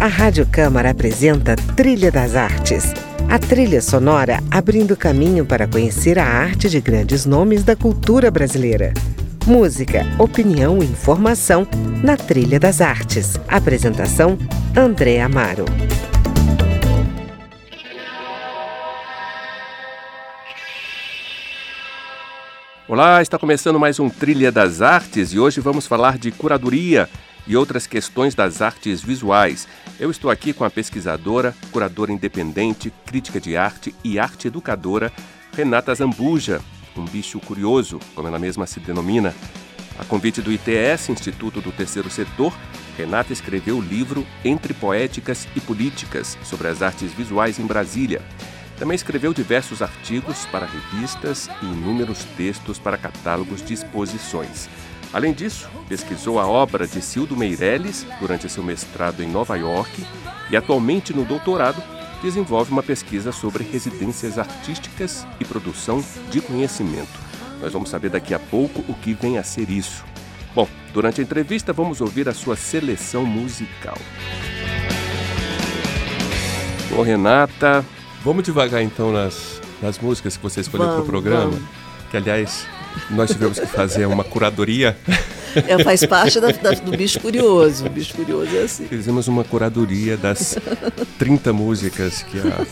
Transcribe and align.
A 0.00 0.06
Rádio 0.06 0.46
Câmara 0.46 0.90
apresenta 0.90 1.56
Trilha 1.74 2.12
das 2.12 2.36
Artes. 2.36 2.84
A 3.28 3.36
trilha 3.36 3.82
sonora 3.82 4.38
abrindo 4.48 4.96
caminho 4.96 5.44
para 5.44 5.66
conhecer 5.66 6.20
a 6.20 6.24
arte 6.24 6.70
de 6.70 6.80
grandes 6.80 7.26
nomes 7.26 7.64
da 7.64 7.74
cultura 7.74 8.30
brasileira. 8.30 8.94
Música, 9.44 10.06
opinião 10.16 10.80
e 10.80 10.84
informação 10.84 11.66
na 12.00 12.16
Trilha 12.16 12.60
das 12.60 12.80
Artes. 12.80 13.40
Apresentação: 13.48 14.38
André 14.76 15.20
Amaro. 15.20 15.64
Olá, 22.86 23.20
está 23.20 23.36
começando 23.36 23.80
mais 23.80 23.98
um 23.98 24.08
Trilha 24.08 24.52
das 24.52 24.80
Artes 24.80 25.32
e 25.32 25.40
hoje 25.40 25.60
vamos 25.60 25.88
falar 25.88 26.18
de 26.18 26.30
curadoria 26.30 27.08
e 27.48 27.56
outras 27.56 27.86
questões 27.86 28.34
das 28.34 28.60
artes 28.60 29.02
visuais. 29.02 29.66
Eu 30.00 30.12
estou 30.12 30.30
aqui 30.30 30.52
com 30.52 30.64
a 30.64 30.70
pesquisadora, 30.70 31.52
curadora 31.72 32.12
independente, 32.12 32.92
crítica 33.04 33.40
de 33.40 33.56
arte 33.56 33.92
e 34.04 34.16
arte 34.16 34.46
educadora 34.46 35.12
Renata 35.52 35.92
Zambuja, 35.92 36.60
um 36.96 37.04
bicho 37.04 37.40
curioso, 37.40 37.98
como 38.14 38.28
ela 38.28 38.38
mesma 38.38 38.64
se 38.64 38.78
denomina. 38.78 39.34
A 39.98 40.04
convite 40.04 40.40
do 40.40 40.52
ITS, 40.52 41.08
Instituto 41.08 41.60
do 41.60 41.72
Terceiro 41.72 42.08
Setor, 42.08 42.56
Renata 42.96 43.32
escreveu 43.32 43.78
o 43.78 43.82
livro 43.82 44.24
Entre 44.44 44.72
Poéticas 44.72 45.48
e 45.56 45.60
Políticas 45.60 46.38
sobre 46.44 46.68
as 46.68 46.80
artes 46.80 47.12
visuais 47.12 47.58
em 47.58 47.66
Brasília. 47.66 48.22
Também 48.78 48.94
escreveu 48.94 49.34
diversos 49.34 49.82
artigos 49.82 50.46
para 50.46 50.66
revistas 50.66 51.50
e 51.60 51.66
inúmeros 51.66 52.22
textos 52.36 52.78
para 52.78 52.96
catálogos 52.96 53.66
de 53.66 53.74
exposições. 53.74 54.68
Além 55.12 55.32
disso, 55.32 55.68
pesquisou 55.88 56.38
a 56.38 56.46
obra 56.46 56.86
de 56.86 57.00
Cildo 57.00 57.36
Meirelles 57.36 58.06
durante 58.20 58.48
seu 58.48 58.62
mestrado 58.62 59.22
em 59.22 59.28
Nova 59.28 59.56
York 59.56 60.04
e 60.50 60.56
atualmente 60.56 61.14
no 61.14 61.24
doutorado 61.24 61.82
desenvolve 62.22 62.70
uma 62.70 62.82
pesquisa 62.82 63.32
sobre 63.32 63.64
residências 63.64 64.38
artísticas 64.38 65.26
e 65.40 65.44
produção 65.44 66.04
de 66.30 66.40
conhecimento. 66.40 67.18
Nós 67.60 67.72
vamos 67.72 67.90
saber 67.90 68.10
daqui 68.10 68.34
a 68.34 68.38
pouco 68.38 68.84
o 68.88 68.94
que 68.94 69.14
vem 69.14 69.38
a 69.38 69.42
ser 69.42 69.70
isso. 69.70 70.04
Bom, 70.54 70.68
durante 70.92 71.20
a 71.20 71.24
entrevista 71.24 71.72
vamos 71.72 72.00
ouvir 72.00 72.28
a 72.28 72.34
sua 72.34 72.56
seleção 72.56 73.24
musical. 73.24 73.98
Bom, 76.90 77.02
Renata, 77.02 77.84
Vamos 78.24 78.44
devagar 78.44 78.82
então 78.82 79.12
nas, 79.12 79.60
nas 79.80 79.98
músicas 79.98 80.36
que 80.36 80.42
você 80.42 80.60
escolheu 80.60 80.88
para 80.88 81.00
o 81.00 81.06
programa. 81.06 81.46
Vamos. 81.46 81.68
Que 82.10 82.16
aliás, 82.16 82.66
nós 83.10 83.30
tivemos 83.30 83.58
que 83.58 83.66
fazer 83.66 84.06
uma 84.06 84.24
curadoria. 84.24 84.96
É, 85.54 85.82
faz 85.82 86.04
parte 86.04 86.40
da, 86.40 86.50
da, 86.52 86.70
do 86.72 86.90
bicho 86.96 87.20
curioso. 87.20 87.86
O 87.86 87.90
bicho 87.90 88.14
curioso 88.14 88.54
é 88.56 88.62
assim. 88.62 88.86
Fizemos 88.86 89.28
uma 89.28 89.44
curadoria 89.44 90.16
das 90.16 90.56
30 91.18 91.52
músicas 91.52 92.22
que 92.22 92.38
a, 92.38 92.66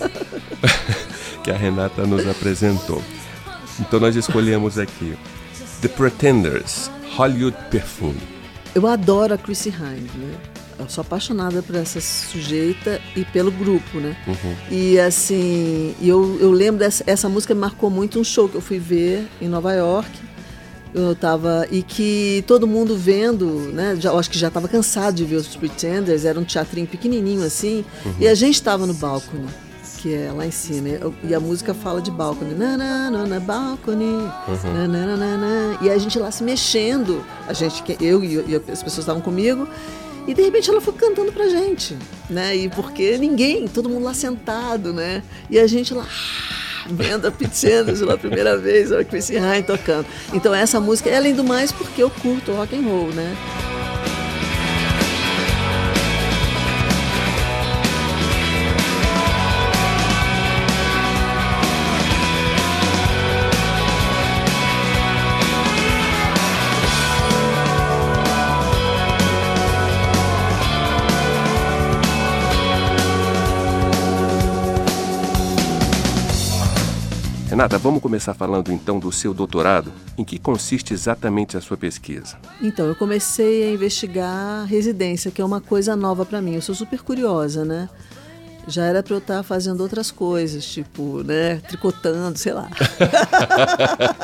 que 1.43 1.51
a 1.51 1.57
Renata 1.57 2.07
nos 2.07 2.27
apresentou. 2.27 3.03
Então 3.81 3.99
nós 4.01 4.15
escolhemos 4.17 4.79
aqui 4.79 5.17
The 5.81 5.89
Pretenders, 5.89 6.91
Hollywood 7.17 7.57
Perfume. 7.71 8.21
Eu 8.75 8.87
adoro 8.87 9.35
a 9.35 9.39
Chrissy 9.39 9.71
Hynde, 9.71 10.19
né? 10.19 10.35
Eu 10.79 10.89
sou 10.89 11.03
apaixonada 11.03 11.63
por 11.63 11.75
essa 11.75 12.01
sujeita 12.01 13.01
e 13.15 13.25
pelo 13.25 13.51
grupo, 13.51 13.99
né? 13.99 14.17
Uhum. 14.27 14.57
E 14.71 14.99
assim, 14.99 15.95
eu, 16.03 16.39
eu 16.41 16.51
lembro 16.51 16.81
dessa 16.81 17.03
essa 17.07 17.29
música 17.29 17.55
me 17.55 17.61
marcou 17.61 17.89
muito 17.89 18.21
um 18.21 18.25
show 18.25 18.49
que 18.49 18.55
eu 18.55 18.61
fui 18.61 18.79
ver 18.79 19.27
em 19.41 19.49
Nova 19.49 19.73
York. 19.73 20.11
Eu 20.95 21.15
tava 21.15 21.67
e 21.71 21.83
que 21.83 22.43
todo 22.47 22.67
mundo 22.67 22.97
vendo, 22.97 23.47
né? 23.73 23.97
Já, 23.99 24.11
eu 24.11 24.19
acho 24.19 24.31
que 24.31 24.39
já 24.39 24.49
estava 24.49 24.67
cansado 24.67 25.15
de 25.15 25.25
ver 25.25 25.37
os 25.37 25.55
Pretenders, 25.55 26.25
era 26.25 26.39
um 26.39 26.45
teatrinho 26.45 26.87
pequenininho 26.87 27.45
assim, 27.45 27.85
uhum. 28.05 28.15
e 28.21 28.29
a 28.29 28.35
gente 28.35 28.55
estava 28.55 28.87
no 28.87 28.95
balcone 28.95 29.49
que 30.07 30.15
é 30.15 30.31
lá 30.31 30.47
em 30.47 30.51
cima. 30.53 30.89
E 31.25 31.35
a 31.35 31.41
música 31.41 31.75
fala 31.75 32.01
de 32.01 32.11
balcone. 32.13 32.55
Na, 32.55 32.77
na, 32.77 33.11
na, 33.11 33.27
na 33.27 33.41
balcone. 33.41 34.05
Uhum. 34.05 34.73
Na, 34.73 34.87
na, 34.87 35.17
na, 35.17 35.37
na, 35.37 35.79
E 35.81 35.91
a 35.91 35.99
gente 35.99 36.17
lá 36.19 36.31
se 36.31 36.45
mexendo. 36.45 37.25
A 37.49 37.53
gente, 37.53 37.83
eu 38.01 38.23
e, 38.23 38.35
e 38.47 38.55
as 38.55 38.83
pessoas 38.83 38.99
estavam 38.99 39.21
comigo. 39.21 39.67
E 40.27 40.35
de 40.35 40.43
repente 40.43 40.69
ela 40.71 40.81
foi 40.81 40.95
cantando 40.95 41.33
pra 41.33 41.49
gente, 41.49 41.97
né? 42.29 42.57
E 42.57 42.69
porque 42.69 43.17
ninguém, 43.17 43.69
todo 43.69 43.89
mundo 43.89 44.05
lá 44.05 44.15
sentado, 44.15 44.93
né? 44.93 45.23
E 45.49 45.59
a 45.59 45.67
gente 45.67 45.95
lá 45.95 46.07
vendo 46.89 47.27
a 47.27 47.31
Pete 47.31 47.67
pela 47.99 48.17
primeira 48.17 48.57
vez, 48.57 48.93
a 48.93 49.05
Chrissy 49.05 49.37
Hine 49.37 49.63
tocando. 49.63 50.07
Então 50.33 50.55
essa 50.55 50.81
música, 50.81 51.15
além 51.15 51.35
do 51.35 51.45
mais, 51.45 51.73
porque 51.73 52.03
eu 52.03 52.11
curto 52.11 52.53
rock 52.53 52.77
and 52.77 52.83
roll, 52.83 53.09
né? 53.09 53.37
Renata, 77.57 77.79
vamos 77.79 78.03
começar 78.03 78.35
falando 78.35 78.71
então 78.71 78.99
do 78.99 79.11
seu 79.11 79.33
doutorado. 79.33 79.91
Em 80.19 80.23
que 80.23 80.39
consiste 80.39 80.93
exatamente 80.93 81.57
a 81.57 81.61
sua 81.63 81.75
pesquisa? 81.75 82.37
Então, 82.61 82.85
eu 82.85 82.95
comecei 82.95 83.65
a 83.65 83.71
investigar 83.71 84.67
residência, 84.67 85.31
que 85.31 85.41
é 85.41 85.45
uma 85.45 85.59
coisa 85.59 85.97
nova 85.97 86.27
para 86.27 86.43
mim. 86.43 86.55
Eu 86.57 86.61
sou 86.61 86.75
super 86.75 87.01
curiosa, 87.01 87.65
né? 87.65 87.89
já 88.69 88.85
era 88.85 89.03
para 89.03 89.15
eu 89.15 89.19
estar 89.19 89.37
tá 89.37 89.43
fazendo 89.43 89.81
outras 89.81 90.11
coisas, 90.11 90.67
tipo, 90.67 91.23
né, 91.23 91.57
tricotando, 91.69 92.37
sei 92.37 92.53
lá. 92.53 92.69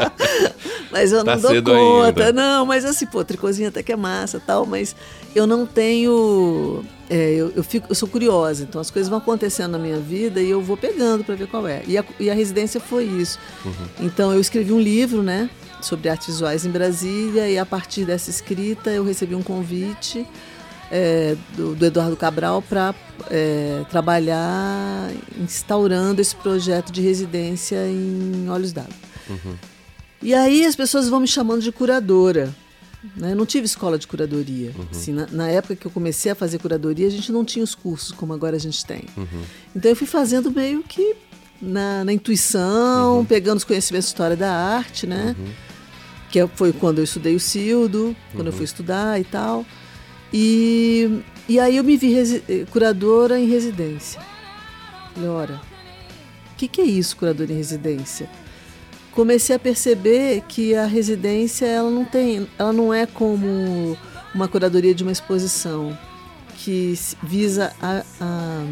mas 0.91 1.13
eu 1.13 1.25
tá 1.25 1.37
não 1.37 1.41
dou 1.41 1.63
conta. 1.63 2.27
Ainda. 2.27 2.33
Não, 2.33 2.67
mas 2.67 2.85
assim, 2.85 3.07
pô, 3.07 3.25
tricôzinho 3.25 3.69
até 3.69 3.83
que 3.83 3.93
é 3.93 3.97
massa 3.97 4.43
tal, 4.45 4.67
mas 4.67 4.97
eu 5.35 5.47
não 5.47 5.67
tenho. 5.67 6.85
É, 7.09 7.35
eu, 7.35 7.53
eu, 7.57 7.65
fico, 7.65 7.87
eu 7.91 7.95
sou 7.95 8.09
curiosa, 8.09 8.63
então 8.63 8.81
as 8.81 8.91
coisas 8.91 9.09
vão 9.09 9.19
acontecendo 9.19 9.73
na 9.73 9.79
minha 9.79 9.99
vida 9.99 10.41
e 10.41 10.49
eu 10.49 10.63
vou 10.63 10.77
pegando 10.77 11.25
para 11.25 11.35
ver 11.35 11.47
qual 11.47 11.67
é. 11.67 11.83
E 11.87 11.99
a, 11.99 12.05
e 12.19 12.31
a 12.31 12.35
residência 12.35 12.81
foi 12.81 13.05
isso. 13.05 13.39
Uhum. 13.65 13.73
Então 14.01 14.33
eu 14.33 14.41
escrevi 14.41 14.73
um 14.73 14.81
livro, 14.81 15.23
né, 15.23 15.51
sobre 15.81 16.09
artes 16.09 16.29
visuais 16.29 16.65
em 16.65 16.71
Brasília, 16.71 17.49
e 17.49 17.59
a 17.59 17.67
partir 17.67 18.05
dessa 18.05 18.31
escrita 18.31 18.91
eu 18.91 19.05
recebi 19.05 19.35
um 19.35 19.43
convite 19.43 20.27
é, 20.91 21.37
do, 21.57 21.75
do, 21.75 21.87
Eduardo 21.87 22.17
Cabral 22.17 22.63
para 22.63 22.95
é, 23.31 23.83
trabalhar 23.91 25.11
instaurando 25.39 26.21
esse 26.21 26.37
projeto 26.37 26.93
de 26.93 27.01
residência 27.01 27.77
em 27.89 28.49
Olhos 28.49 28.73
d'Água. 28.73 28.93
Uhum. 29.29 29.55
E 30.23 30.35
aí 30.35 30.65
as 30.65 30.77
pessoas 30.77 31.09
vão 31.09 31.21
me 31.21 31.27
chamando 31.27 31.63
de 31.63 31.73
curadora. 31.73 32.55
Né? 33.17 33.33
Eu 33.33 33.37
não 33.37 33.47
tive 33.47 33.67
escola 33.67 33.99
de 33.99 34.07
curadoria. 34.07 34.73
Uhum. 34.77 34.87
Assim, 34.91 35.13
na, 35.13 35.27
na, 35.27 35.49
época 35.49 35.75
que 35.75 35.87
eu 35.87 35.91
comecei 35.91 36.31
a 36.31 36.35
fazer 36.35 36.59
curadoria, 36.59 37.07
a 37.07 37.11
gente 37.11 37.33
não 37.33 37.45
tinha 37.45 37.65
os 37.65 37.75
cursos 37.75 38.13
como 38.13 38.33
agora 38.33 38.57
a 38.57 38.61
gente 38.61 38.85
tem. 38.85 39.05
Uhum. 39.17 39.43
Então 39.75 39.91
eu 39.91 39.97
fui 39.97 40.07
fazendo 40.07 40.51
meio 40.51 40.83
que 40.83 41.17
na, 41.61 42.05
na 42.05 42.13
intuição, 42.13 43.19
uhum. 43.19 43.25
pegando 43.25 43.59
os 43.59 43.65
conhecimentos 43.65 44.07
de 44.07 44.13
história 44.13 44.37
da 44.37 44.53
arte, 44.53 45.07
né? 45.07 45.35
Uhum. 45.39 45.53
Que 46.31 46.47
foi 46.55 46.73
quando 46.73 46.99
eu 46.99 47.05
estudei 47.05 47.35
o 47.35 47.41
Cildo, 47.41 48.17
quando 48.35 48.47
eu 48.47 48.53
fui 48.53 48.65
estudar 48.65 49.21
e 49.21 49.25
tal. 49.25 49.67
E, 50.33 51.21
e 51.47 51.61
aí 51.61 51.77
eu 51.77 51.85
me 51.85 51.97
vi 51.97 52.15
curadora 52.71 53.39
em 53.39 53.47
residência. 53.47 54.21
Falei, 55.15 55.29
ora, 55.29 55.61
o 56.53 56.57
que, 56.57 56.67
que 56.69 56.81
é 56.81 56.85
isso, 56.85 57.17
curadora 57.17 57.53
em 57.53 57.57
residência? 57.57 58.31
Comecei 59.13 59.55
a 59.55 59.59
perceber 59.59 60.43
que 60.49 60.75
a 60.75 60.87
residência 60.87 61.67
ela 61.67 61.91
não 61.91 62.05
tem, 62.05 62.49
ela 62.59 62.73
não 62.73 62.93
é 62.93 63.07
como 63.07 63.97
uma 64.35 64.49
curadoria 64.49 64.95
de 64.95 65.03
uma 65.03 65.13
exposição 65.13 65.97
que 66.57 66.99
visa 67.23 67.73
a, 67.81 68.03
a, 68.21 68.65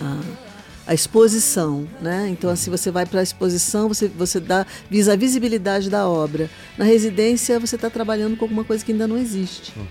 a 0.00 0.46
a 0.86 0.94
exposição, 0.94 1.86
né? 2.00 2.28
Então 2.30 2.48
assim 2.48 2.70
você 2.70 2.90
vai 2.90 3.04
para 3.04 3.18
a 3.18 3.22
exposição, 3.22 3.88
você 3.88 4.06
você 4.06 4.38
dá 4.38 4.64
visa 4.88 5.14
a 5.14 5.16
visibilidade 5.16 5.90
da 5.90 6.08
obra. 6.08 6.48
Na 6.78 6.84
residência 6.84 7.58
você 7.58 7.74
está 7.74 7.90
trabalhando 7.90 8.36
com 8.36 8.44
alguma 8.44 8.62
coisa 8.62 8.84
que 8.84 8.92
ainda 8.92 9.08
não 9.08 9.18
existe, 9.18 9.72
uhum. 9.76 9.86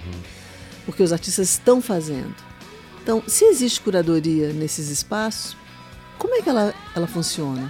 porque 0.86 1.04
os 1.04 1.12
artistas 1.12 1.50
estão 1.50 1.82
fazendo. 1.82 2.34
Então, 3.04 3.22
se 3.28 3.46
existe 3.46 3.82
curadoria 3.82 4.52
nesses 4.54 4.90
espaços, 4.90 5.56
como 6.18 6.34
é 6.34 6.42
que 6.42 6.50
ela 6.50 6.74
ela 6.96 7.08
funciona? 7.08 7.70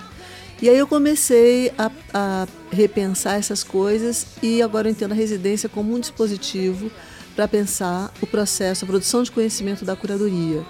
E 0.61 0.69
aí 0.69 0.77
eu 0.77 0.87
comecei 0.87 1.71
a, 1.77 1.91
a 2.13 2.47
repensar 2.71 3.35
essas 3.35 3.63
coisas 3.63 4.25
e 4.41 4.61
agora 4.61 4.87
eu 4.87 4.91
entendo 4.91 5.11
a 5.11 5.15
residência 5.15 5.67
como 5.67 5.93
um 5.93 5.99
dispositivo 5.99 6.89
para 7.35 7.47
pensar 7.47 8.13
o 8.21 8.27
processo, 8.27 8.85
a 8.85 8.87
produção 8.87 9.21
de 9.21 9.31
conhecimento 9.31 9.83
da 9.83 9.95
curadoria 9.95 10.65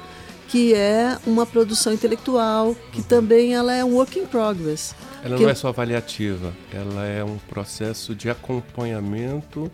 que 0.47 0.73
é 0.73 1.17
uma 1.25 1.45
produção 1.45 1.93
intelectual, 1.93 2.75
que 2.91 3.01
também 3.01 3.55
ela 3.55 3.73
é 3.73 3.83
um 3.83 3.93
work 3.95 4.17
in 4.17 4.25
progress. 4.25 4.95
Ela 5.23 5.37
não 5.39 5.49
é 5.49 5.55
só 5.55 5.69
avaliativa, 5.69 6.53
ela 6.71 7.05
é 7.05 7.23
um 7.23 7.37
processo 7.37 8.13
de 8.13 8.29
acompanhamento 8.29 9.71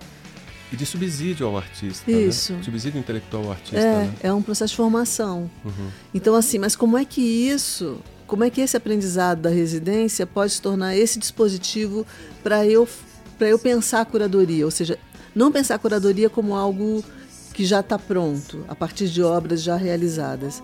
E 0.72 0.76
de 0.78 0.86
subsídio 0.86 1.46
ao 1.46 1.58
artista. 1.58 2.10
Né? 2.10 2.22
Isso. 2.22 2.54
Né? 2.54 2.64
Subsídio 2.64 2.98
intelectual 2.98 3.44
ao 3.44 3.52
artista. 3.52 3.78
É, 3.78 4.06
né? 4.06 4.14
é 4.24 4.34
um 4.34 4.42
processo 4.42 4.72
de 4.72 4.78
formação. 4.78 5.52
Uhum. 5.66 5.90
Então, 6.14 6.34
assim, 6.34 6.58
mas 6.58 6.78
como 6.78 6.98
é 6.98 7.04
que 7.04 7.22
isso, 7.22 8.00
como 8.32 8.46
é 8.46 8.50
que 8.50 8.62
esse 8.62 8.78
aprendizado 8.78 9.42
da 9.42 9.50
residência 9.50 10.26
pode 10.26 10.54
se 10.54 10.62
tornar 10.62 10.96
esse 10.96 11.20
dispositivo 11.20 12.08
para 12.42 12.66
eu, 12.66 12.88
eu 13.42 13.60
pensar 13.60 14.00
a 14.00 14.06
curadoria? 14.06 14.64
Ou 14.64 14.72
seja, 14.72 14.98
não 15.36 15.52
pensar 15.52 15.76
a 15.76 15.78
curadoria 15.78 16.30
como 16.30 16.56
algo 16.56 17.04
que 17.54 17.66
já 17.66 17.82
está 17.82 18.00
pronto, 18.00 18.64
a 18.70 18.74
partir 18.74 19.10
de 19.10 19.22
obras 19.22 19.62
já 19.62 19.76
realizadas. 19.76 20.64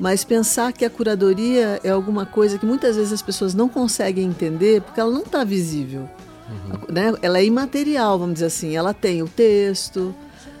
Mas 0.00 0.24
pensar 0.24 0.72
que 0.72 0.84
a 0.84 0.90
curadoria 0.90 1.80
é 1.84 1.90
alguma 1.90 2.26
coisa 2.26 2.58
que 2.58 2.66
muitas 2.66 2.96
vezes 2.96 3.12
as 3.12 3.22
pessoas 3.22 3.54
não 3.54 3.68
conseguem 3.68 4.26
entender 4.26 4.82
porque 4.82 4.98
ela 4.98 5.12
não 5.12 5.22
está 5.22 5.44
visível. 5.44 6.10
Uhum. 6.50 6.92
Né? 6.92 7.14
Ela 7.22 7.38
é 7.38 7.44
imaterial, 7.44 8.18
vamos 8.18 8.34
dizer 8.34 8.46
assim. 8.46 8.74
Ela 8.74 8.92
tem 8.92 9.22
o 9.22 9.28
texto, 9.28 10.12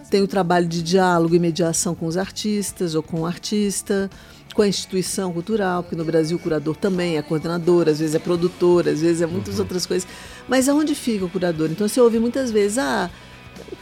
tem 0.08 0.22
o 0.22 0.28
trabalho 0.28 0.68
de 0.68 0.80
diálogo 0.80 1.34
e 1.34 1.40
mediação 1.40 1.92
com 1.92 2.06
os 2.06 2.16
artistas 2.16 2.94
ou 2.94 3.02
com 3.02 3.22
o 3.22 3.26
artista, 3.26 4.08
com 4.56 4.62
a 4.62 4.68
instituição 4.68 5.30
cultural, 5.34 5.82
porque 5.82 5.94
no 5.94 6.04
Brasil 6.04 6.38
o 6.38 6.40
curador 6.40 6.74
também 6.74 7.18
é 7.18 7.22
coordenador, 7.22 7.90
às 7.90 7.98
vezes 7.98 8.14
é 8.14 8.18
produtor, 8.18 8.88
às 8.88 9.02
vezes 9.02 9.20
é 9.20 9.26
muitas 9.26 9.56
uhum. 9.56 9.60
outras 9.60 9.84
coisas. 9.84 10.08
Mas 10.48 10.66
aonde 10.66 10.94
fica 10.94 11.26
o 11.26 11.28
curador? 11.28 11.70
Então 11.70 11.86
você 11.86 12.00
ouve 12.00 12.18
muitas 12.18 12.50
vezes, 12.50 12.78
ah, 12.78 13.10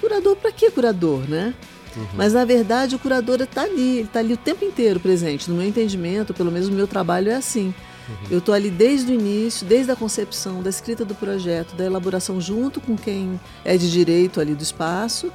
curador, 0.01 0.35
para 0.35 0.51
que 0.51 0.69
curador, 0.73 1.21
né? 1.29 1.55
Uhum. 1.97 2.07
Mas 2.15 2.33
na 2.33 2.45
verdade 2.45 2.97
o 2.97 2.99
curador 2.99 3.41
está 3.41 3.63
ali, 3.63 3.99
ele 3.99 4.03
está 4.03 4.19
ali 4.19 4.35
o 4.35 4.37
tempo 4.37 4.65
inteiro 4.65 4.99
presente. 4.99 5.49
No 5.49 5.57
meu 5.57 5.67
entendimento, 5.67 6.35
pelo 6.35 6.51
menos 6.51 6.67
o 6.67 6.73
meu 6.73 6.89
trabalho 6.89 7.31
é 7.31 7.37
assim. 7.37 7.73
Uhum. 8.09 8.29
Eu 8.33 8.39
estou 8.39 8.53
ali 8.53 8.69
desde 8.69 9.13
o 9.13 9.15
início, 9.15 9.65
desde 9.65 9.93
a 9.93 9.97
concepção, 9.97 10.61
da 10.61 10.71
escrita 10.71 11.05
do 11.05 11.15
projeto, 11.15 11.77
da 11.77 11.85
elaboração 11.85 12.41
junto 12.41 12.81
com 12.81 12.97
quem 12.97 13.41
é 13.65 13.77
de 13.77 13.89
direito 13.89 14.41
ali 14.41 14.57
do 14.57 14.63
espaço 14.63 15.33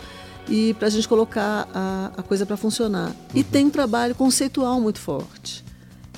e 0.50 0.74
para 0.74 0.88
a 0.88 0.90
gente 0.90 1.08
colocar 1.08 1.68
a, 1.74 2.12
a 2.18 2.24
coisa 2.24 2.46
para 2.46 2.58
funcionar. 2.58 3.10
Uhum. 3.10 3.14
E 3.36 3.44
tem 3.44 3.68
um 3.68 3.70
trabalho 3.70 4.16
conceitual 4.16 4.82
muito 4.82 5.00
forte. 5.00 5.64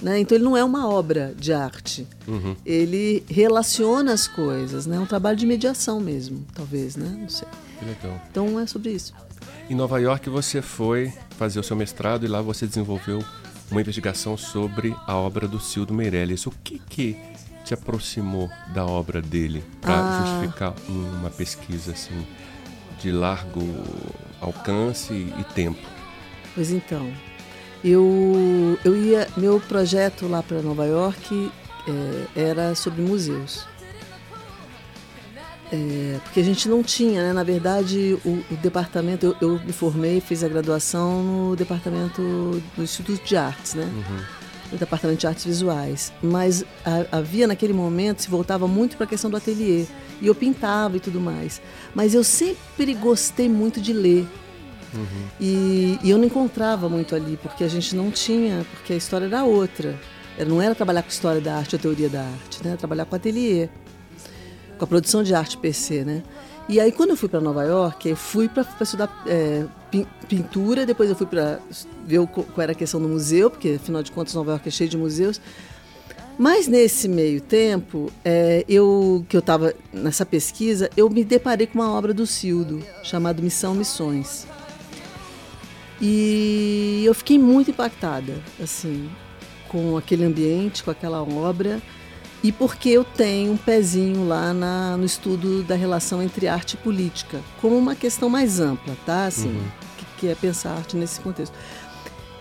Né? 0.02 0.20
Então 0.20 0.36
ele 0.36 0.44
não 0.44 0.58
é 0.58 0.64
uma 0.64 0.90
obra 0.90 1.36
de 1.38 1.54
arte. 1.54 2.08
Uhum. 2.28 2.56
Ele 2.66 3.24
relaciona 3.30 4.14
as 4.14 4.28
coisas, 4.28 4.88
né? 4.88 4.96
É 4.96 5.00
um 5.00 5.06
trabalho 5.06 5.38
de 5.38 5.46
mediação 5.46 6.00
mesmo, 6.00 6.44
talvez, 6.56 6.96
né? 6.96 7.16
Não 7.20 7.30
sei. 7.30 7.48
Então 8.32 8.60
é 8.60 8.66
sobre 8.66 8.92
isso. 8.92 9.14
Em 9.70 9.76
Nova 9.76 10.00
York 10.00 10.28
você 10.30 10.62
foi 10.62 11.14
fazer 11.38 11.60
o 11.60 11.64
seu 11.64 11.76
mestrado 11.76 12.26
e 12.26 12.28
lá 12.28 12.42
você 12.42 12.66
desenvolveu 12.66 13.24
uma 13.70 13.80
investigação 13.80 14.36
sobre 14.36 14.96
a 15.06 15.16
obra 15.16 15.48
do 15.48 15.60
Cildo 15.60 15.94
Meirelles. 15.94 16.48
O 16.48 16.52
que 16.64 16.80
que 16.80 17.18
te 17.64 17.76
aproximou 17.76 18.50
da 18.74 18.86
obra 18.86 19.22
dele 19.22 19.64
para 19.80 19.94
ah. 19.94 20.26
justificar 20.26 20.74
uma 20.90 21.30
pesquisa 21.30 21.92
assim 21.92 22.26
de 23.02 23.12
largo 23.12 23.62
alcance 24.40 25.14
e 25.14 25.44
tempo? 25.54 25.82
Pois 26.54 26.72
então, 26.72 27.12
eu 27.84 28.78
eu 28.84 28.96
ia 28.96 29.28
meu 29.38 29.60
projeto 29.60 30.28
lá 30.28 30.44
para 30.44 30.62
Nova 30.62 30.86
York 30.86 31.52
é, 32.36 32.40
era 32.40 32.76
sobre 32.76 33.02
museus. 33.02 33.66
É, 35.74 36.20
porque 36.24 36.42
a 36.42 36.44
gente 36.44 36.68
não 36.68 36.84
tinha, 36.84 37.24
né? 37.24 37.32
Na 37.32 37.44
verdade, 37.44 38.18
o, 38.26 38.44
o 38.52 38.58
departamento, 38.58 39.26
eu, 39.26 39.36
eu, 39.54 39.60
me 39.64 39.72
formei, 39.72 40.20
fiz 40.20 40.44
a 40.44 40.50
graduação 40.50 41.24
no 41.24 41.56
departamento 41.56 42.22
do 42.76 42.84
Instituto 42.84 43.24
de 43.24 43.38
Artes, 43.38 43.76
né? 43.76 43.86
Uhum. 43.86 44.41
No 44.72 44.78
departamento 44.78 45.20
de 45.20 45.28
artes 45.28 45.46
visuais. 45.46 46.14
Mas 46.22 46.64
a, 46.86 47.18
havia 47.18 47.48
naquele 47.48 47.74
momento, 47.74 48.22
se 48.22 48.30
voltava 48.30 48.68
muito 48.68 48.96
para 48.96 49.06
a 49.06 49.10
questão 49.10 49.30
do 49.30 49.38
ateliê. 49.38 49.86
E 50.22 50.28
eu 50.28 50.36
pintava 50.36 50.98
e 50.98 51.00
tudo 51.00 51.20
mais. 51.20 51.62
Mas 51.94 52.14
eu 52.14 52.24
sempre 52.24 52.94
gostei 52.94 53.50
muito 53.50 53.82
de 53.82 53.92
ler. 53.92 54.28
Uhum. 54.94 55.28
E, 55.40 56.00
e 56.04 56.10
eu 56.10 56.18
não 56.18 56.26
encontrava 56.26 56.88
muito 56.88 57.16
ali, 57.16 57.38
porque 57.42 57.64
a 57.64 57.68
gente 57.68 57.96
não 57.96 58.12
tinha, 58.12 58.66
porque 58.72 58.94
a 58.94 58.96
história 58.96 59.26
era 59.26 59.44
outra. 59.44 60.00
Não 60.48 60.62
era 60.62 60.74
trabalhar 60.74 61.04
com 61.04 61.10
história 61.10 61.42
da 61.42 61.56
arte 61.56 61.76
ou 61.76 61.80
teoria 61.80 62.10
da 62.10 62.22
arte, 62.22 62.64
né? 62.64 62.70
Era 62.72 62.78
trabalhar 62.78 63.06
com 63.06 63.16
ateliê 63.16 63.70
com 64.82 64.86
a 64.86 64.88
produção 64.88 65.22
de 65.22 65.36
arte 65.36 65.58
PC, 65.60 66.04
né? 66.04 66.24
E 66.72 66.80
aí 66.80 66.90
quando 66.90 67.10
eu 67.10 67.18
fui 67.18 67.28
para 67.28 67.42
Nova 67.42 67.66
York, 67.66 68.08
eu 68.08 68.16
fui 68.16 68.48
para 68.48 68.66
estudar 68.80 69.24
é, 69.28 69.66
pintura, 70.30 70.86
depois 70.86 71.10
eu 71.10 71.18
fui 71.18 71.28
para 71.28 71.60
ver 72.08 72.26
qual 72.28 72.46
era 72.60 72.72
a 72.72 72.76
questão 72.76 73.02
do 73.02 73.10
museu, 73.10 73.52
porque 73.52 73.78
afinal 73.78 74.02
de 74.02 74.10
contas 74.10 74.34
Nova 74.34 74.52
York 74.52 74.70
é 74.70 74.72
cheio 74.72 74.90
de 74.90 74.96
museus. 74.96 75.42
Mas 76.40 76.70
nesse 76.70 77.10
meio 77.10 77.42
tempo, 77.42 78.10
é, 78.24 78.64
eu 78.70 79.26
que 79.28 79.36
eu 79.36 79.42
estava 79.42 79.74
nessa 79.92 80.26
pesquisa, 80.26 80.90
eu 80.96 81.10
me 81.10 81.26
deparei 81.26 81.68
com 81.68 81.78
uma 81.78 81.92
obra 81.92 82.14
do 82.14 82.26
Cildo 82.26 82.82
chamada 83.04 83.42
Missão 83.42 83.76
Missões. 83.76 84.48
E 86.00 87.04
eu 87.04 87.14
fiquei 87.14 87.38
muito 87.38 87.72
impactada, 87.72 88.42
assim, 88.64 89.10
com 89.68 89.98
aquele 89.98 90.24
ambiente, 90.24 90.86
com 90.86 90.90
aquela 90.90 91.22
obra 91.22 91.82
e 92.44 92.52
porque 92.52 92.90
eu 92.90 93.04
tenho 93.04 93.54
um 93.54 93.58
pezinho 93.58 94.28
lá 94.28 94.54
na, 94.54 94.98
no 94.98 95.06
estudo 95.06 95.62
da 95.64 95.76
relação 95.76 96.22
entre 96.22 96.48
arte 96.48 96.74
e 96.74 96.78
política, 96.78 97.40
como 97.62 97.78
uma 97.78 97.96
questão 97.96 98.30
mais 98.30 98.60
ampla, 98.60 98.96
tá? 99.06 99.26
Assim, 99.26 99.50
uhum. 99.50 99.64
que, 99.98 100.06
que, 100.18 100.28
é 100.28 100.36
pensar 100.36 100.72
arte 100.72 100.98
nesse 100.98 101.20
contexto. 101.20 101.54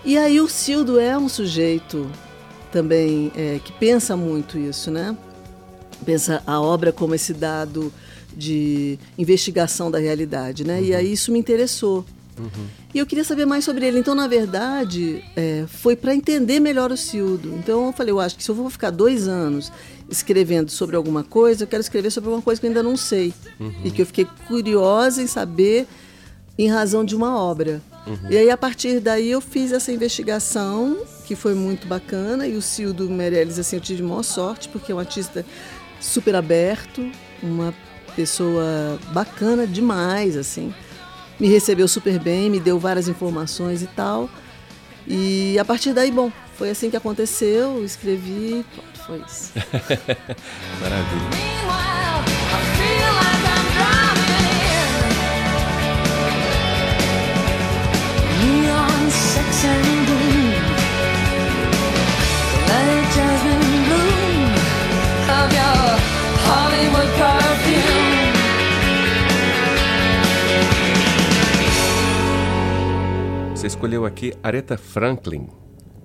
E 0.02 0.16
aí 0.16 0.40
o 0.40 0.48
Cildo 0.48 0.98
é 0.98 1.18
um 1.18 1.28
sujeito 1.28 2.10
também 2.72 3.30
é, 3.36 3.60
que 3.62 3.72
pensa 3.72 4.16
muito 4.16 4.58
isso, 4.58 4.90
né? 4.90 5.16
Pensa 6.04 6.42
a 6.46 6.58
obra 6.58 6.92
como 6.92 7.14
esse 7.14 7.34
dado 7.34 7.92
de 8.34 8.98
investigação 9.18 9.90
da 9.90 9.98
realidade, 9.98 10.64
né? 10.64 10.78
Uhum. 10.78 10.84
E 10.84 10.94
aí 10.94 11.12
isso 11.12 11.30
me 11.30 11.38
interessou. 11.38 12.06
Uhum. 12.38 12.66
E 12.92 12.98
eu 12.98 13.06
queria 13.06 13.22
saber 13.24 13.46
mais 13.46 13.64
sobre 13.64 13.86
ele. 13.86 14.00
Então, 14.00 14.14
na 14.14 14.26
verdade, 14.26 15.22
é, 15.36 15.64
foi 15.68 15.94
para 15.94 16.14
entender 16.14 16.58
melhor 16.58 16.90
o 16.90 16.96
Cildo. 16.96 17.54
Então, 17.54 17.86
eu 17.86 17.92
falei, 17.92 18.12
eu 18.12 18.18
acho 18.18 18.36
que 18.36 18.42
se 18.42 18.50
eu 18.50 18.54
vou 18.54 18.68
ficar 18.68 18.90
dois 18.90 19.28
anos 19.28 19.70
escrevendo 20.08 20.70
sobre 20.70 20.96
alguma 20.96 21.22
coisa, 21.22 21.62
eu 21.62 21.68
quero 21.68 21.80
escrever 21.80 22.10
sobre 22.10 22.28
alguma 22.28 22.42
coisa 22.42 22.60
que 22.60 22.66
eu 22.66 22.70
ainda 22.70 22.82
não 22.82 22.96
sei. 22.96 23.32
Uhum. 23.60 23.72
E 23.84 23.90
que 23.92 24.02
eu 24.02 24.06
fiquei 24.06 24.26
curiosa 24.48 25.22
em 25.22 25.28
saber 25.28 25.86
em 26.58 26.68
razão 26.68 27.04
de 27.04 27.14
uma 27.14 27.40
obra. 27.40 27.80
Uhum. 28.06 28.28
E 28.28 28.36
aí, 28.36 28.50
a 28.50 28.56
partir 28.56 28.98
daí, 28.98 29.30
eu 29.30 29.40
fiz 29.40 29.70
essa 29.70 29.92
investigação, 29.92 30.98
que 31.26 31.36
foi 31.36 31.54
muito 31.54 31.86
bacana. 31.86 32.48
E 32.48 32.56
o 32.56 32.62
Cildo 32.62 33.08
Meirelles, 33.08 33.56
assim, 33.56 33.76
eu 33.76 33.82
tive 33.82 34.02
maior 34.02 34.24
sorte, 34.24 34.68
porque 34.68 34.90
é 34.90 34.94
um 34.94 34.98
artista 34.98 35.46
super 36.00 36.34
aberto, 36.34 37.08
uma 37.40 37.72
pessoa 38.16 38.98
bacana 39.12 39.64
demais, 39.64 40.36
assim 40.36 40.74
me 41.40 41.48
recebeu 41.48 41.88
super 41.88 42.18
bem, 42.18 42.50
me 42.50 42.60
deu 42.60 42.78
várias 42.78 43.08
informações 43.08 43.82
e 43.82 43.86
tal. 43.86 44.28
E 45.06 45.58
a 45.58 45.64
partir 45.64 45.92
daí, 45.92 46.10
bom, 46.10 46.30
foi 46.56 46.70
assim 46.70 46.90
que 46.90 46.96
aconteceu, 46.96 47.82
escrevi, 47.84 48.64
pronto, 48.74 49.00
foi 49.06 49.22
isso. 49.26 49.52
Maravilha. 50.80 51.30
Você 73.60 73.66
escolheu 73.66 74.06
aqui 74.06 74.32
Aretha 74.42 74.78
Franklin, 74.78 75.46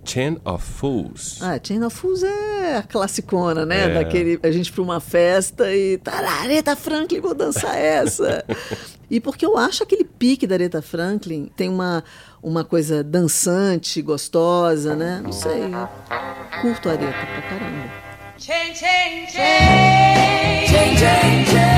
Chain 0.03 0.37
of 0.43 0.61
Fools. 0.61 1.41
Ah, 1.41 1.57
Chain 1.63 1.85
of 1.85 1.95
Fools 1.95 2.21
é 2.21 2.75
a 2.75 2.83
classicona, 2.83 3.65
né? 3.65 3.91
É. 3.91 3.93
Daquele, 3.93 4.37
a 4.43 4.51
gente 4.51 4.73
para 4.73 4.81
uma 4.81 4.99
festa 4.99 5.73
e 5.73 5.97
tá 5.99 6.11
Aretha 6.41 6.75
Franklin, 6.75 7.21
vou 7.21 7.33
dançar 7.33 7.77
essa. 7.77 8.43
e 9.09 9.21
porque 9.21 9.45
eu 9.45 9.57
acho 9.57 9.83
aquele 9.83 10.03
pique 10.03 10.45
da 10.45 10.55
Aretha 10.55 10.81
Franklin 10.81 11.49
tem 11.55 11.69
uma, 11.69 12.03
uma 12.43 12.65
coisa 12.65 13.01
dançante, 13.01 14.01
gostosa, 14.01 14.93
né? 14.93 15.21
Não 15.23 15.31
sei. 15.31 15.61
Curto 16.61 16.89
a 16.89 16.91
Aretha 16.91 17.25
pra 17.25 17.41
caramba. 17.41 17.89
Chain, 18.37 18.75
chain, 18.75 19.27
chain. 19.29 20.67
Chain, 20.67 20.97
chain, 20.97 21.45
chain. 21.45 21.74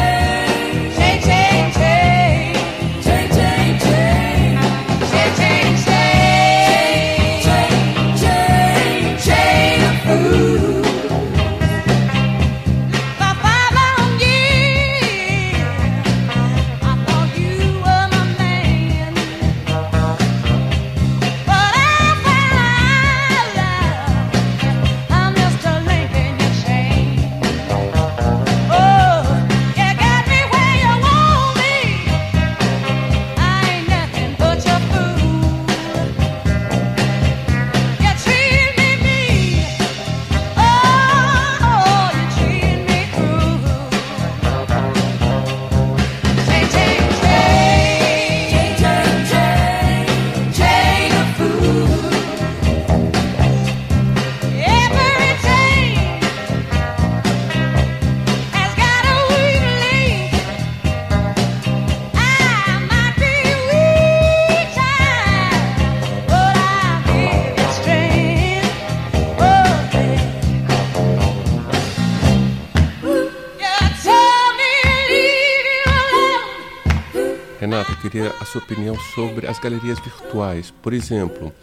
Queria 78.17 78.33
a 78.39 78.45
sua 78.45 78.61
opinião 78.61 78.97
sobre 79.13 79.47
as 79.47 79.59
galerias 79.59 79.99
virtuais. 79.99 80.73
Por 80.81 80.91
exemplo, 80.91 81.53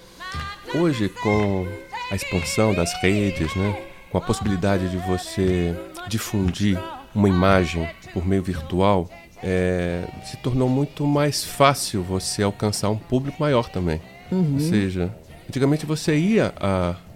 hoje 0.74 1.08
com 1.08 1.66
a 2.10 2.14
expansão 2.14 2.72
das 2.72 2.92
redes, 3.02 3.54
né, 3.56 3.76
com 4.10 4.18
a 4.18 4.20
possibilidade 4.20 4.88
de 4.88 4.96
você 4.98 5.74
difundir 6.08 6.78
uma 7.14 7.28
imagem 7.28 7.88
por 8.12 8.24
meio 8.24 8.42
virtual, 8.42 9.10
é, 9.42 10.06
se 10.24 10.36
tornou 10.36 10.68
muito 10.68 11.06
mais 11.06 11.44
fácil 11.44 12.02
você 12.02 12.42
alcançar 12.42 12.88
um 12.88 12.96
público 12.96 13.38
maior 13.40 13.68
também. 13.68 14.00
Uhum. 14.30 14.54
Ou 14.54 14.60
seja, 14.60 15.14
antigamente 15.48 15.84
você 15.84 16.16
ia 16.16 16.54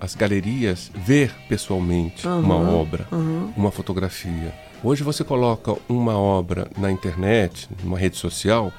às 0.00 0.14
galerias 0.16 0.90
ver 0.94 1.32
pessoalmente 1.48 2.26
uhum. 2.26 2.40
uma 2.40 2.56
obra, 2.56 3.06
uhum. 3.12 3.52
uma 3.56 3.70
fotografia. 3.70 4.52
Hoje 4.82 5.02
você 5.02 5.24
coloca 5.24 5.76
uma 5.88 6.16
obra 6.16 6.68
na 6.76 6.90
internet, 6.90 7.68
numa 7.82 7.98
rede 7.98 8.16
social, 8.16 8.72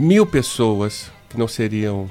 mil 0.00 0.26
pessoas 0.26 1.10
que 1.28 1.38
não 1.38 1.46
seriam 1.46 2.10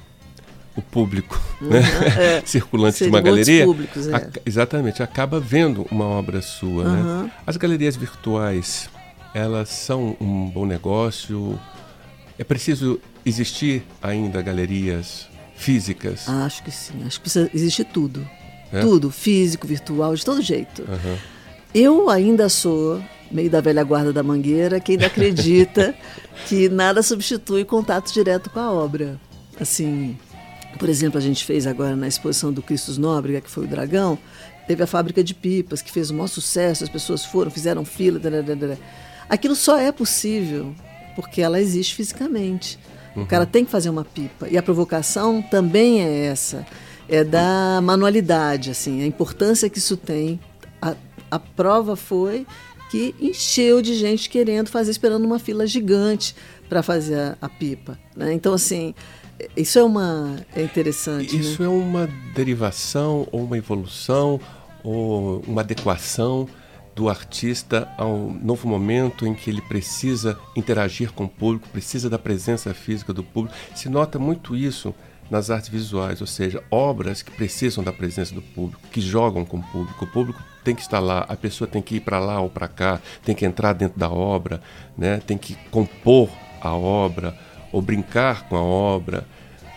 o 0.75 0.81
público 0.81 1.41
uhum, 1.59 1.69
né? 1.69 1.81
é. 2.37 2.43
circulante 2.45 3.03
de 3.03 3.09
uma 3.09 3.19
galeria, 3.19 3.65
públicos, 3.65 4.07
é. 4.07 4.15
a, 4.15 4.29
exatamente, 4.45 5.01
acaba 5.01 5.39
vendo 5.39 5.85
uma 5.91 6.05
obra 6.05 6.41
sua. 6.41 6.83
Uhum. 6.83 7.23
Né? 7.23 7.31
As 7.45 7.57
galerias 7.57 7.95
virtuais, 7.95 8.89
elas 9.33 9.69
são 9.69 10.15
um 10.21 10.49
bom 10.49 10.65
negócio. 10.65 11.59
É 12.37 12.43
preciso 12.43 13.01
existir 13.25 13.83
ainda 14.01 14.41
galerias 14.41 15.27
físicas? 15.55 16.29
Acho 16.29 16.63
que 16.63 16.71
sim. 16.71 17.03
Acho 17.05 17.17
que 17.17 17.21
precisa 17.21 17.49
existir 17.53 17.85
tudo. 17.85 18.25
É? 18.71 18.81
Tudo, 18.81 19.09
físico, 19.09 19.65
virtual, 19.65 20.15
de 20.15 20.23
todo 20.23 20.41
jeito. 20.41 20.83
Uhum. 20.83 21.17
Eu 21.73 22.09
ainda 22.09 22.47
sou 22.47 23.01
meio 23.31 23.49
da 23.49 23.61
velha 23.61 23.83
guarda 23.83 24.11
da 24.11 24.23
mangueira 24.23 24.79
que 24.79 24.93
ainda 24.93 25.07
acredita 25.07 25.95
que 26.47 26.69
nada 26.69 27.01
substitui 27.01 27.63
contato 27.65 28.11
direto 28.11 28.49
com 28.49 28.59
a 28.59 28.71
obra. 28.71 29.19
Assim, 29.59 30.17
por 30.77 30.89
exemplo, 30.89 31.17
a 31.17 31.21
gente 31.21 31.43
fez 31.43 31.67
agora 31.67 31.95
na 31.95 32.07
exposição 32.07 32.51
do 32.51 32.61
Cristos 32.61 32.97
Nóbrega, 32.97 33.41
que 33.41 33.49
foi 33.49 33.65
o 33.65 33.67
Dragão, 33.67 34.17
teve 34.67 34.83
a 34.83 34.87
fábrica 34.87 35.23
de 35.23 35.33
pipas, 35.33 35.81
que 35.81 35.91
fez 35.91 36.11
um 36.11 36.15
maior 36.15 36.27
sucesso, 36.27 36.83
as 36.83 36.89
pessoas 36.89 37.25
foram, 37.25 37.49
fizeram 37.49 37.83
fila. 37.83 38.19
Aquilo 39.27 39.55
só 39.55 39.77
é 39.79 39.91
possível 39.91 40.73
porque 41.15 41.41
ela 41.41 41.59
existe 41.59 41.95
fisicamente. 41.95 42.79
Uhum. 43.15 43.23
O 43.23 43.25
cara 43.25 43.45
tem 43.45 43.65
que 43.65 43.71
fazer 43.71 43.89
uma 43.89 44.05
pipa. 44.05 44.47
E 44.47 44.57
a 44.57 44.63
provocação 44.63 45.41
também 45.41 46.01
é 46.01 46.25
essa. 46.27 46.65
É 47.07 47.23
da 47.23 47.81
manualidade, 47.81 48.69
assim, 48.69 49.01
a 49.01 49.05
importância 49.05 49.69
que 49.69 49.79
isso 49.79 49.97
tem. 49.97 50.39
A, 50.81 50.95
a 51.31 51.39
prova 51.39 51.95
foi 51.95 52.45
que 52.89 53.15
encheu 53.19 53.81
de 53.81 53.95
gente 53.95 54.29
querendo 54.29 54.69
fazer, 54.69 54.91
esperando 54.91 55.23
uma 55.25 55.39
fila 55.39 55.65
gigante 55.67 56.35
para 56.67 56.81
fazer 56.83 57.15
a, 57.15 57.37
a 57.41 57.49
pipa. 57.49 57.97
Né? 58.15 58.33
Então, 58.33 58.53
assim, 58.53 58.93
isso 59.55 59.79
é 59.79 59.83
uma 59.83 60.37
é 60.55 60.61
interessante. 60.61 61.35
Né? 61.35 61.41
Isso 61.41 61.61
né? 61.61 61.67
é 61.67 61.71
uma 61.71 62.09
derivação 62.33 63.27
ou 63.31 63.43
uma 63.43 63.57
evolução 63.57 64.39
ou 64.83 65.41
uma 65.47 65.61
adequação 65.61 66.47
do 66.95 67.07
artista 67.07 67.87
ao 67.97 68.17
novo 68.17 68.67
momento 68.67 69.25
em 69.25 69.33
que 69.33 69.49
ele 69.49 69.61
precisa 69.61 70.37
interagir 70.55 71.13
com 71.13 71.25
o 71.25 71.29
público, 71.29 71.69
precisa 71.69 72.09
da 72.09 72.19
presença 72.19 72.73
física 72.73 73.13
do 73.13 73.23
público. 73.23 73.55
Se 73.73 73.87
nota 73.87 74.19
muito 74.19 74.55
isso 74.55 74.93
nas 75.29 75.49
artes 75.49 75.69
visuais, 75.69 76.21
ou 76.21 76.27
seja, 76.27 76.63
obras 76.71 77.21
que 77.21 77.31
precisam 77.31 77.83
da 77.83 77.93
presença 77.93 78.33
do 78.33 78.41
público, 78.41 78.81
que 78.91 78.99
jogam 78.99 79.45
com 79.45 79.57
o 79.57 79.63
público. 79.63 80.05
O 80.05 80.07
público 80.07 80.43
tem 80.63 80.75
que 80.75 80.81
estar 80.81 80.99
lá, 80.99 81.25
a 81.27 81.35
pessoa 81.35 81.67
tem 81.67 81.81
que 81.81 81.95
ir 81.95 81.99
para 81.99 82.19
lá 82.19 82.39
ou 82.39 82.49
para 82.49 82.67
cá, 82.67 82.99
tem 83.23 83.35
que 83.35 83.45
entrar 83.45 83.73
dentro 83.73 83.99
da 83.99 84.09
obra, 84.09 84.61
né? 84.97 85.21
tem 85.25 85.37
que 85.37 85.55
compor 85.69 86.29
a 86.61 86.73
obra 86.73 87.37
ou 87.71 87.81
brincar 87.81 88.47
com 88.49 88.55
a 88.55 88.61
obra, 88.61 89.25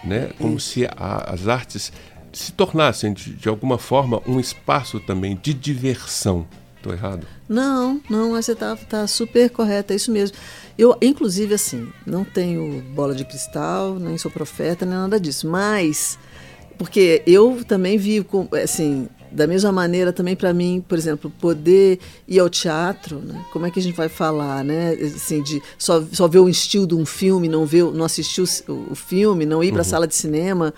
né? 0.03 0.31
como 0.39 0.59
se 0.59 0.87
a, 0.87 1.33
as 1.33 1.49
artes 1.49 1.93
se 2.33 2.53
tornassem, 2.53 3.13
de, 3.13 3.35
de 3.35 3.49
alguma 3.49 3.79
forma, 3.79 4.23
um 4.27 4.41
espaço 4.41 4.99
também 5.01 5.39
de 5.41 5.53
diversão. 5.53 6.47
Estou 6.83 6.93
errado? 6.93 7.25
Não, 7.49 8.01
não, 8.11 8.33
você 8.33 8.55
está 8.55 8.75
tá 8.75 9.07
super 9.07 9.49
correta, 9.51 9.93
é 9.93 9.97
isso 9.97 10.11
mesmo. 10.11 10.37
Eu, 10.77 10.99
inclusive, 11.01 11.55
assim, 11.55 11.89
não 12.05 12.25
tenho 12.25 12.83
bola 12.93 13.15
de 13.15 13.25
cristal, 13.25 14.01
nem 14.01 14.19
sou 14.19 14.33
profeta, 14.33 14.85
nem 14.85 14.97
nada 14.97 15.21
disso, 15.21 15.49
mas 15.49 16.19
porque 16.77 17.23
eu 17.25 17.63
também 17.65 17.97
vivo, 17.97 18.49
assim, 18.61 19.09
da 19.31 19.47
mesma 19.47 19.71
maneira 19.71 20.13
também 20.13 20.35
para 20.35 20.53
mim, 20.53 20.85
por 20.89 20.99
exemplo, 20.99 21.33
poder 21.41 22.01
ir 22.27 22.41
ao 22.41 22.51
teatro, 22.51 23.21
né? 23.21 23.45
como 23.53 23.65
é 23.65 23.71
que 23.71 23.79
a 23.79 23.83
gente 23.83 23.95
vai 23.95 24.09
falar, 24.09 24.65
né? 24.65 24.95
Assim, 24.95 25.41
de 25.41 25.63
só, 25.79 26.03
só 26.11 26.27
ver 26.27 26.41
o 26.41 26.49
estilo 26.49 26.85
de 26.85 26.97
um 26.97 27.07
filme, 27.07 27.49
não 27.49 27.65
ver, 27.65 27.85
não 27.93 28.05
assistir 28.05 28.41
o, 28.41 28.47
o 28.91 28.97
filme, 28.97 29.47
não 29.47 29.63
ir 29.63 29.71
para 29.71 29.83
a 29.83 29.85
uhum. 29.85 29.89
sala 29.89 30.07
de 30.09 30.17
cinema. 30.17 30.75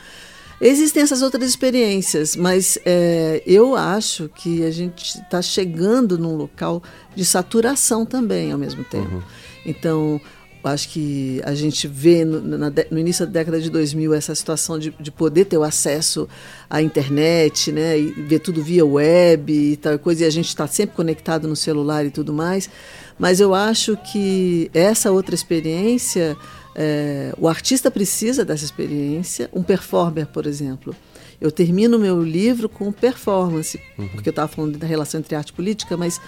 Existem 0.61 1.03
essas 1.03 1.21
outras 1.21 1.49
experiências, 1.49 2.37
mas 2.37 2.79
é, 2.85 3.43
eu 3.47 3.77
acho 3.77 4.29
que 4.29 4.65
a 4.65 4.71
gente 4.71 5.21
está 5.21 5.43
chegando 5.43 6.17
num 6.17 6.37
local 6.37 6.83
de 7.15 7.25
saturação 7.25 8.07
também 8.07 8.53
ao 8.53 8.59
mesmo 8.59 8.85
tempo. 8.85 9.17
Uhum. 9.17 9.23
Então, 9.67 10.21
acho 10.69 10.89
que 10.89 11.43
a 11.45 11.55
gente 11.55 11.87
vê 11.87 12.25
no, 12.25 12.41
na, 12.41 12.73
no, 12.91 12.99
início 12.99 13.27
da 13.27 13.33
década 13.33 13.61
de 13.61 13.69
2000 13.69 14.15
essa 14.15 14.35
situação 14.35 14.79
de, 14.79 14.91
de, 14.99 15.11
poder 15.11 15.45
ter 15.45 15.59
o 15.59 15.63
acesso 15.63 16.29
à 16.69 16.81
internet, 16.81 17.71
né, 17.71 17.99
e 17.99 18.11
ver 18.13 18.39
tudo 18.39 18.63
via 18.63 18.85
web 18.85 19.53
e 19.53 19.77
tal 19.77 19.99
coisa, 19.99 20.25
e 20.25 20.27
a 20.27 20.31
gente 20.31 20.49
está 20.49 20.67
sempre 20.67 20.97
conectado 20.97 21.47
no 21.47 21.57
celular 21.57 22.05
e 22.07 22.11
tudo 22.11 22.33
mais. 22.33 22.71
Mas 23.19 23.41
eu 23.41 23.55
acho 23.55 23.97
que 23.97 24.71
essa 24.73 25.11
outra 25.11 25.35
experiência, 25.35 26.37
é, 26.75 27.33
o 27.39 27.49
artista 27.49 27.91
precisa 27.91 28.45
dessa 28.45 28.65
experiência, 28.65 29.49
um 29.53 29.63
performer, 29.63 30.27
por 30.27 30.47
exemplo. 30.47 30.95
Eu 31.41 31.51
termino 31.51 31.99
meu 31.99 32.23
livro 32.23 32.69
com 32.69 32.91
performance, 32.91 33.81
uhum. 33.99 34.09
porque 34.09 34.29
eu 34.29 34.33
estava 34.33 34.49
falando 34.49 34.79
da 34.79 34.87
relação 34.87 35.21
entre 35.21 35.35
arte 35.35 35.51
e 35.51 35.53
política, 35.53 35.97
mas 35.97 36.21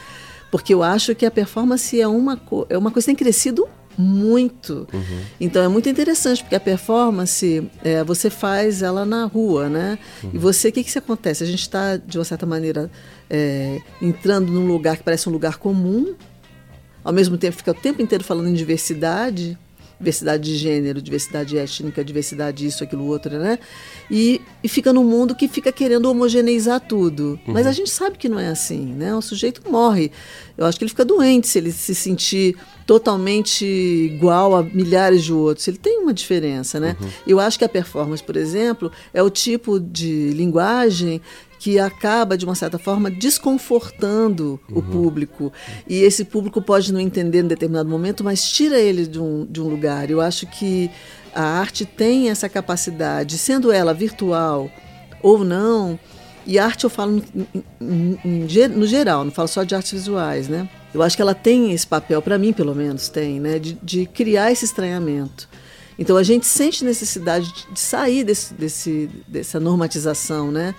porque 0.51 0.73
eu 0.73 0.83
acho 0.83 1.15
que 1.15 1.27
a 1.27 1.31
performance 1.31 2.01
é 2.01 2.07
uma, 2.07 2.41
é 2.69 2.79
uma 2.79 2.91
coisa 2.91 3.07
que 3.07 3.17
tem 3.17 3.17
crescido 3.17 3.69
muito. 3.99 4.87
Uhum. 4.93 5.21
Então 5.41 5.63
é 5.63 5.69
muito 5.69 5.89
interessante, 5.89 6.43
porque 6.43 6.55
a 6.55 6.61
performance 6.61 7.69
é, 7.83 8.05
você 8.05 8.29
faz 8.29 8.83
ela 8.83 9.05
na 9.05 9.25
rua, 9.25 9.69
né? 9.69 9.99
Uhum. 10.23 10.31
E 10.35 10.39
você, 10.39 10.69
o 10.69 10.73
que, 10.73 10.85
que 10.85 10.91
se 10.91 10.99
acontece? 10.99 11.43
A 11.43 11.47
gente 11.47 11.63
está, 11.63 11.97
de 11.97 12.19
uma 12.19 12.25
certa 12.25 12.45
maneira, 12.45 12.91
é, 13.29 13.81
entrando 14.01 14.53
num 14.53 14.67
lugar 14.67 14.97
que 14.97 15.03
parece 15.03 15.29
um 15.29 15.33
lugar 15.33 15.57
comum, 15.57 16.15
ao 17.03 17.13
mesmo 17.13 17.39
tempo 17.39 17.57
fica 17.57 17.71
o 17.71 17.75
tempo 17.75 18.03
inteiro 18.03 18.23
falando 18.23 18.49
em 18.49 18.55
diversidade, 18.55 19.59
diversidade 19.99 20.45
de 20.45 20.57
gênero, 20.57 21.01
diversidade 21.01 21.57
étnica, 21.57 22.05
diversidade 22.05 22.67
isso, 22.67 22.85
aquilo, 22.85 23.07
outro, 23.07 23.39
né? 23.39 23.59
E, 24.11 24.41
e 24.63 24.69
fica 24.69 24.93
num 24.93 25.05
mundo 25.05 25.35
que 25.35 25.49
fica 25.49 25.73
querendo 25.73 26.07
homogeneizar 26.07 26.81
tudo. 26.81 27.41
Uhum. 27.47 27.55
Mas 27.55 27.67
a 27.67 27.73
gente 27.73 27.91
sabe 27.91 28.19
que 28.19 28.29
não 28.29 28.39
é 28.39 28.49
assim, 28.49 28.95
né? 28.95 29.15
O 29.15 29.23
sujeito 29.23 29.63
morre. 29.71 30.13
Eu 30.57 30.67
acho 30.67 30.79
que 30.79 30.85
ele 30.85 30.91
fica 30.91 31.05
doente 31.05 31.49
se 31.49 31.59
ele 31.59 31.73
se 31.73 31.95
sentir 31.95 32.57
totalmente 32.87 33.65
igual 33.65 34.55
a 34.55 34.63
milhares 34.63 35.25
de 35.25 35.33
outros. 35.33 35.67
Ele 35.67 35.79
tem 35.79 35.99
uma 35.99 36.15
diferença, 36.15 36.79
né? 36.79 36.97
Uhum. 37.01 37.09
Eu 37.27 37.41
acho 37.41 37.59
que 37.59 37.65
a 37.65 37.69
performance, 37.69 38.23
por 38.23 38.37
exemplo, 38.37 38.93
é 39.13 39.23
o 39.23 39.29
tipo 39.29 39.81
de 39.81 40.31
linguagem 40.31 41.21
que 41.59 41.79
acaba, 41.79 42.37
de 42.37 42.45
uma 42.45 42.55
certa 42.55 42.79
forma, 42.79 43.11
desconfortando 43.11 44.61
uhum. 44.71 44.79
o 44.79 44.83
público. 44.83 45.53
E 45.89 46.03
esse 46.03 46.25
público 46.25 46.61
pode 46.61 46.93
não 46.93 47.01
entender 47.01 47.41
em 47.41 47.47
determinado 47.47 47.89
momento, 47.89 48.23
mas 48.23 48.49
tira 48.49 48.79
ele 48.79 49.07
de 49.07 49.21
um, 49.21 49.47
de 49.47 49.61
um 49.61 49.69
lugar. 49.69 50.11
Eu 50.11 50.21
acho 50.21 50.47
que 50.47 50.91
a 51.35 51.43
arte 51.43 51.85
tem 51.85 52.31
essa 52.31 52.49
capacidade, 52.49 53.39
sendo 53.39 53.71
ela 53.71 53.93
virtual 53.93 54.71
ou 55.23 55.45
não, 55.45 55.99
e 56.47 56.59
arte 56.59 56.85
eu 56.85 56.91
falo 56.91 57.23
no, 57.81 58.49
no 58.69 58.87
geral, 58.87 59.25
não 59.25 59.33
falo 59.33 59.49
só 59.49 59.65
de 59.65 59.75
artes 59.75 59.91
visuais, 59.91 60.49
né? 60.49 60.69
Eu 60.95 61.03
acho 61.03 61.17
que 61.17 61.21
ela 61.21 61.35
tem 61.35 61.73
esse 61.73 61.87
papel, 61.87 62.23
para 62.23 62.39
mim 62.39 62.53
pelo 62.53 62.75
menos 62.75 63.09
tem, 63.09 63.41
né? 63.41 63.59
De, 63.59 63.77
de, 63.83 64.07
criar 64.07 64.53
esse 64.53 64.65
estranhamento. 64.65 65.49
Então 65.99 66.17
a 66.17 66.23
gente 66.23 66.47
sente 66.47 66.85
necessidade 66.85 67.53
de, 67.53 67.73
de 67.73 67.81
sair 67.81 68.23
desse, 68.23 68.55
desse, 68.55 69.11
dessa 69.27 69.59
normatização, 69.59 70.53
né? 70.53 70.75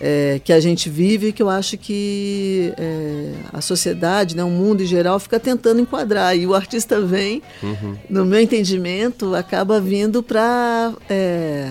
É, 0.00 0.40
que 0.44 0.52
a 0.52 0.60
gente 0.60 0.88
vive, 0.90 1.32
que 1.32 1.42
eu 1.42 1.48
acho 1.48 1.76
que 1.78 2.72
é, 2.76 3.32
a 3.52 3.60
sociedade, 3.60 4.36
né, 4.36 4.44
o 4.44 4.50
mundo 4.50 4.82
em 4.82 4.86
geral, 4.86 5.18
fica 5.18 5.40
tentando 5.40 5.80
enquadrar. 5.80 6.36
E 6.36 6.46
o 6.46 6.54
artista 6.54 7.00
vem, 7.00 7.42
uhum. 7.62 7.96
no 8.08 8.24
meu 8.24 8.40
entendimento, 8.40 9.34
acaba 9.34 9.80
vindo 9.80 10.22
para 10.22 10.92
é, 11.08 11.70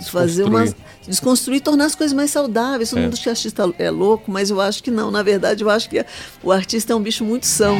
fazer 0.00 0.44
uma 0.44 0.64
desconstruir, 1.08 1.60
tornar 1.60 1.86
as 1.86 1.94
coisas 1.94 2.14
mais 2.14 2.30
saudáveis. 2.30 2.90
Todo 2.90 2.98
é. 2.98 3.02
mundo 3.02 3.14
acha 3.14 3.22
que 3.22 3.28
o 3.28 3.32
artista 3.32 3.74
é 3.78 3.90
louco, 3.90 4.30
mas 4.30 4.50
eu 4.50 4.60
acho 4.60 4.82
que 4.82 4.90
não. 4.90 5.10
Na 5.10 5.22
verdade, 5.22 5.64
eu 5.64 5.70
acho 5.70 5.88
que 5.88 6.04
o 6.42 6.52
artista 6.52 6.92
é 6.92 6.96
um 6.96 7.00
bicho 7.00 7.24
muito 7.24 7.46
são. 7.46 7.76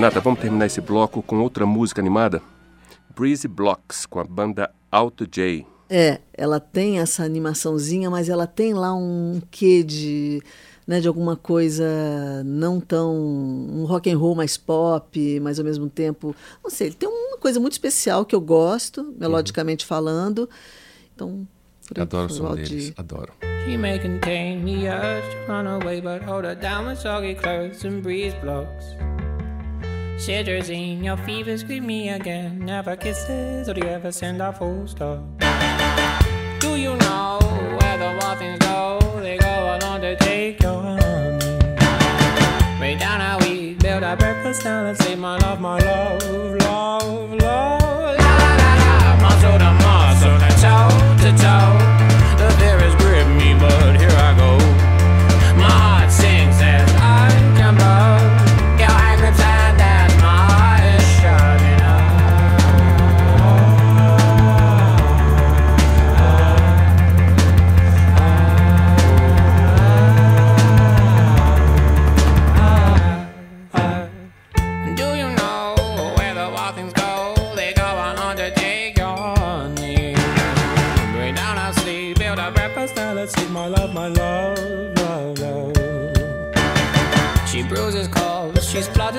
Renata, 0.00 0.18
vamos 0.18 0.40
terminar 0.40 0.64
esse 0.64 0.80
bloco 0.80 1.22
com 1.22 1.40
outra 1.40 1.66
música 1.66 2.00
animada? 2.00 2.40
Breezy 3.14 3.46
Blocks, 3.46 4.06
com 4.06 4.18
a 4.18 4.24
banda 4.24 4.70
Alto 4.90 5.26
J. 5.26 5.66
É, 5.90 6.20
ela 6.32 6.58
tem 6.58 7.00
essa 7.00 7.22
animaçãozinha, 7.22 8.08
mas 8.08 8.30
ela 8.30 8.46
tem 8.46 8.72
lá 8.72 8.94
um 8.94 9.42
quê 9.50 9.82
de, 9.82 10.42
né, 10.86 11.00
de 11.02 11.06
alguma 11.06 11.36
coisa 11.36 11.84
não 12.46 12.80
tão 12.80 13.14
um 13.14 13.84
rock 13.84 14.10
and 14.10 14.16
roll 14.16 14.34
mais 14.34 14.56
pop, 14.56 15.38
mas 15.40 15.58
ao 15.58 15.66
mesmo 15.66 15.90
tempo, 15.90 16.34
não 16.64 16.70
sei, 16.70 16.86
ele 16.86 16.96
tem 16.96 17.06
uma 17.06 17.36
coisa 17.36 17.60
muito 17.60 17.72
especial 17.72 18.24
que 18.24 18.34
eu 18.34 18.40
gosto, 18.40 19.14
melodicamente 19.18 19.84
uhum. 19.84 19.88
falando. 19.88 20.48
Então, 21.14 21.46
adoro 21.94 22.32
o 22.32 22.34
som 22.34 22.54
deles, 22.54 22.94
adoro. 22.96 23.34
She 23.66 23.76
may 23.76 23.98
contain 23.98 24.64
the 24.64 24.88
urge 24.88 25.30
to 25.30 25.52
run 25.52 25.66
away, 25.66 26.00
but 26.00 26.22
hold 26.22 26.46
her 26.46 26.54
down 26.54 26.86
with 26.86 26.96
soggy 26.96 27.34
clothes 27.34 27.84
and 27.84 28.00
breeze 28.00 28.34
blocks. 28.40 28.96
In 30.28 31.02
your 31.02 31.16
fever, 31.16 31.56
scream 31.56 31.86
me 31.86 32.10
again. 32.10 32.58
Never 32.58 32.94
kisses, 32.94 33.68
or 33.68 33.74
do 33.74 33.80
you 33.80 33.86
ever 33.86 34.12
send 34.12 34.42
a 34.42 34.52
full 34.52 34.86
stop? 34.86 35.20
Do 36.60 36.76
you 36.76 36.94
know 36.96 37.38
where 37.80 37.98
the 37.98 38.14
muffins 38.20 38.58
go? 38.58 38.98
They 39.22 39.38
go 39.38 39.78
along 39.80 40.02
to 40.02 40.16
take 40.16 40.62
your 40.62 40.82
honey. 40.82 41.00
Way 42.80 42.96
down 42.96 43.20
how 43.20 43.38
we 43.40 43.74
build 43.74 44.02
our 44.02 44.16
breakfast 44.16 44.64
down 44.64 44.86
and 44.86 44.98
say, 44.98 45.14
My 45.14 45.38
love, 45.38 45.60
my 45.60 45.78
love, 45.78 46.19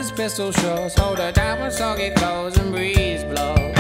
pistol 0.10 0.52
shots. 0.52 0.96
Hold 0.98 1.20
her 1.20 1.32
down 1.32 1.60
when 1.60 1.72
soggy 1.72 2.10
clothes 2.12 2.58
and 2.58 2.72
breeze 2.72 3.24
blows. 3.24 3.76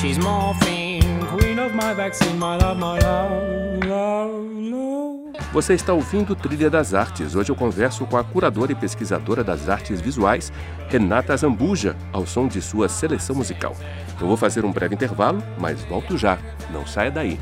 She's 0.00 0.18
morphine, 0.18 1.26
queen 1.26 1.58
of 1.58 1.74
my 1.74 1.94
vaccine, 1.94 2.38
my 2.38 2.56
love, 2.56 2.78
my 2.78 2.98
love, 3.00 3.84
love, 3.84 4.44
love. 4.70 5.16
Você 5.52 5.72
está 5.74 5.94
ouvindo 5.94 6.36
Trilha 6.36 6.68
das 6.68 6.92
Artes. 6.92 7.34
Hoje 7.34 7.50
eu 7.50 7.56
converso 7.56 8.04
com 8.04 8.18
a 8.18 8.22
curadora 8.24 8.72
e 8.72 8.74
pesquisadora 8.74 9.42
das 9.42 9.68
artes 9.70 10.00
visuais, 10.00 10.52
Renata 10.88 11.34
Zambuja, 11.36 11.96
ao 12.12 12.26
som 12.26 12.46
de 12.46 12.60
sua 12.60 12.88
seleção 12.88 13.34
musical. 13.34 13.74
Eu 14.20 14.26
vou 14.26 14.36
fazer 14.36 14.64
um 14.64 14.72
breve 14.72 14.94
intervalo, 14.94 15.42
mas 15.58 15.82
volto 15.84 16.18
já. 16.18 16.38
Não 16.70 16.86
saia 16.86 17.10
daí. 17.10 17.38